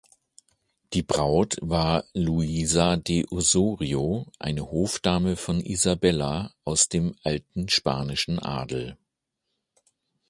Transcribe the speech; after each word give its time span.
Die 0.93 1.03
Braut 1.03 1.57
war 1.61 2.05
Luisa 2.15 2.95
de 2.95 3.23
Osorio, 3.29 4.25
eine 4.39 4.67
Hofdame 4.71 5.35
von 5.35 5.59
Isabella, 5.63 6.51
aus 6.63 6.89
altem 7.23 7.67
spanischem 7.67 8.39
Adel. 8.39 8.97